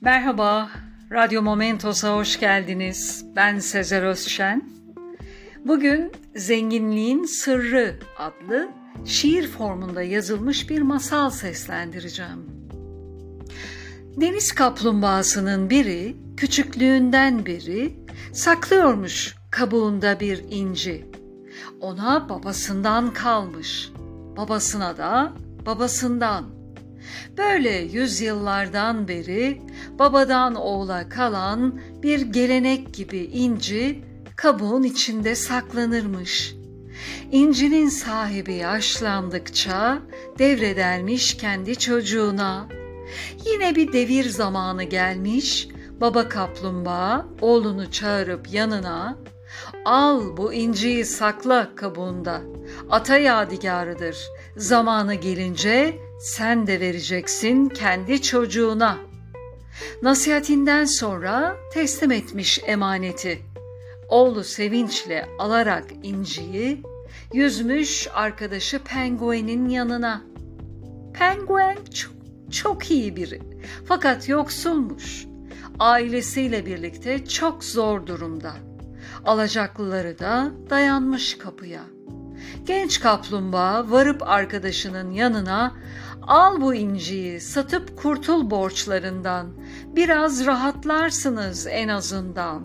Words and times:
Merhaba, 0.00 0.70
Radyo 1.12 1.42
Momentos'a 1.42 2.16
hoş 2.16 2.40
geldiniz. 2.40 3.24
Ben 3.36 3.58
Sezer 3.58 4.02
Özşen. 4.02 4.62
Bugün 5.64 6.12
Zenginliğin 6.34 7.24
Sırrı 7.24 7.98
adlı 8.18 8.68
şiir 9.04 9.48
formunda 9.48 10.02
yazılmış 10.02 10.70
bir 10.70 10.82
masal 10.82 11.30
seslendireceğim. 11.30 12.46
Deniz 14.16 14.52
kaplumbağasının 14.52 15.70
biri 15.70 16.16
küçüklüğünden 16.36 17.46
beri 17.46 17.96
saklıyormuş 18.32 19.36
kabuğunda 19.50 20.20
bir 20.20 20.44
inci. 20.50 21.10
Ona 21.80 22.28
babasından 22.28 23.12
kalmış, 23.12 23.90
babasına 24.36 24.96
da 24.96 25.32
babasından. 25.66 26.55
Böyle 27.38 27.70
yüzyıllardan 27.70 29.08
beri 29.08 29.62
babadan 29.98 30.54
oğula 30.54 31.08
kalan 31.08 31.80
bir 32.02 32.20
gelenek 32.20 32.94
gibi 32.94 33.18
inci 33.18 34.04
kabuğun 34.36 34.82
içinde 34.82 35.34
saklanırmış. 35.34 36.54
İncinin 37.32 37.88
sahibi 37.88 38.54
yaşlandıkça 38.54 39.98
devredermiş 40.38 41.36
kendi 41.36 41.76
çocuğuna. 41.76 42.68
Yine 43.46 43.76
bir 43.76 43.92
devir 43.92 44.28
zamanı 44.28 44.82
gelmiş, 44.82 45.68
baba 46.00 46.28
kaplumbağa 46.28 47.26
oğlunu 47.40 47.90
çağırıp 47.90 48.52
yanına 48.52 49.18
Al 49.84 50.36
bu 50.36 50.52
inciyi 50.52 51.04
sakla 51.04 51.74
kabuğunda. 51.76 52.42
Ata 52.90 53.18
yadigarıdır. 53.18 54.18
Zamanı 54.56 55.14
gelince 55.14 55.98
sen 56.20 56.66
de 56.66 56.80
vereceksin 56.80 57.68
kendi 57.68 58.22
çocuğuna. 58.22 58.98
Nasihatinden 60.02 60.84
sonra 60.84 61.56
teslim 61.72 62.10
etmiş 62.10 62.60
emaneti. 62.66 63.42
Oğlu 64.08 64.44
sevinçle 64.44 65.28
alarak 65.38 65.84
inciyi 66.02 66.82
yüzmüş 67.32 68.08
arkadaşı 68.14 68.78
penguenin 68.78 69.68
yanına. 69.68 70.22
Penguen 71.14 71.78
çok, 71.94 72.12
çok 72.52 72.90
iyi 72.90 73.16
biri 73.16 73.40
fakat 73.84 74.28
yoksulmuş. 74.28 75.26
Ailesiyle 75.78 76.66
birlikte 76.66 77.24
çok 77.24 77.64
zor 77.64 78.06
durumda. 78.06 78.52
Alacaklıları 79.24 80.18
da 80.18 80.50
dayanmış 80.70 81.38
kapıya. 81.38 81.82
Genç 82.64 83.00
kaplumbağa 83.00 83.90
varıp 83.90 84.22
arkadaşının 84.22 85.10
yanına 85.10 85.76
al 86.22 86.60
bu 86.60 86.74
inciyi 86.74 87.40
satıp 87.40 87.96
kurtul 87.96 88.50
borçlarından. 88.50 89.46
Biraz 89.96 90.46
rahatlarsınız 90.46 91.66
en 91.66 91.88
azından. 91.88 92.62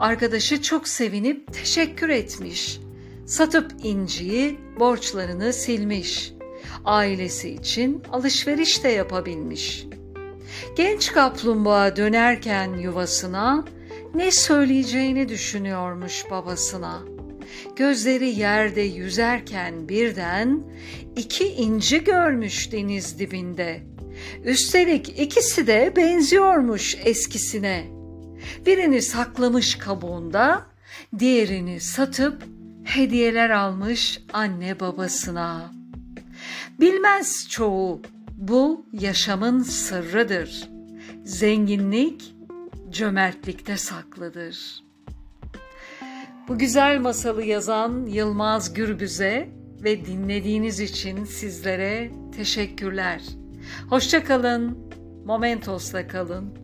Arkadaşı 0.00 0.62
çok 0.62 0.88
sevinip 0.88 1.54
teşekkür 1.54 2.08
etmiş. 2.08 2.80
Satıp 3.26 3.72
inciyi 3.82 4.60
borçlarını 4.80 5.52
silmiş. 5.52 6.32
Ailesi 6.84 7.50
için 7.50 8.02
alışveriş 8.12 8.84
de 8.84 8.88
yapabilmiş. 8.88 9.86
Genç 10.76 11.12
kaplumbağa 11.12 11.96
dönerken 11.96 12.74
yuvasına 12.74 13.64
ne 14.14 14.30
söyleyeceğini 14.30 15.28
düşünüyormuş 15.28 16.24
babasına. 16.30 17.02
Gözleri 17.76 18.28
yerde 18.28 18.80
yüzerken 18.80 19.88
birden 19.88 20.62
iki 21.16 21.46
inci 21.48 22.04
görmüş 22.04 22.72
deniz 22.72 23.18
dibinde. 23.18 23.82
Üstelik 24.44 25.20
ikisi 25.20 25.66
de 25.66 25.92
benziyormuş 25.96 26.96
eskisine. 27.04 27.84
Birini 28.66 29.02
saklamış 29.02 29.74
kabuğunda, 29.74 30.66
diğerini 31.18 31.80
satıp 31.80 32.42
hediyeler 32.84 33.50
almış 33.50 34.20
anne 34.32 34.80
babasına. 34.80 35.72
Bilmez 36.80 37.48
çoğu 37.48 38.02
bu 38.36 38.86
yaşamın 38.92 39.62
sırrıdır. 39.62 40.68
Zenginlik 41.24 42.33
cömertlikte 42.94 43.76
saklıdır. 43.76 44.84
Bu 46.48 46.58
güzel 46.58 47.00
masalı 47.00 47.44
yazan 47.44 48.06
Yılmaz 48.06 48.74
Gürbüz'e 48.74 49.48
ve 49.84 50.06
dinlediğiniz 50.06 50.80
için 50.80 51.24
sizlere 51.24 52.10
teşekkürler. 52.36 53.22
Hoşça 53.90 54.24
kalın, 54.24 54.78
Momentos'la 55.24 56.08
kalın. 56.08 56.63